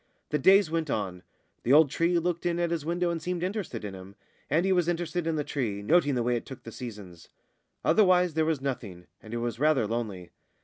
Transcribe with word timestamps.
The 0.29 0.39
days 0.39 0.71
went 0.71 0.89
on; 0.89 1.21
the 1.61 1.73
old 1.73 1.91
tree 1.91 2.17
looked 2.17 2.43
in 2.47 2.59
at 2.59 2.71
his 2.71 2.83
window 2.83 3.11
and 3.11 3.21
seemed 3.21 3.43
interested 3.43 3.85
in 3.85 3.93
him, 3.93 4.15
and 4.49 4.65
he 4.65 4.71
was 4.73 4.87
interested 4.87 5.27
in 5.27 5.35
the 5.35 5.43
tree, 5.43 5.83
noting 5.83 6.15
the 6.15 6.23
way 6.23 6.35
it 6.35 6.45
took 6.47 6.63
the 6.63 6.71
seasons. 6.71 7.29
Otherwise 7.85 8.33
there 8.33 8.43
was 8.43 8.61
nothing, 8.61 9.05
and 9.21 9.31
it 9.31 9.37
was 9.37 9.59
rather 9.59 9.85
lonely. 9.85 10.31